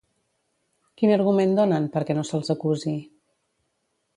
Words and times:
Quin 1.01 1.13
argument 1.17 1.53
donen 1.59 1.85
perquè 1.97 2.15
no 2.21 2.25
se'ls 2.31 2.51
acusi? 2.55 2.95